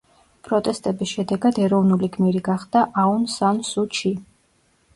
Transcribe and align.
პროტესტების 0.45 1.11
შედეგად 1.17 1.59
ეროვნული 1.67 2.11
გმირი 2.17 2.43
გახდა 2.49 2.85
აუნ 3.05 3.29
სან 3.37 3.63
სუ 3.71 3.87
ჩი. 4.01 4.17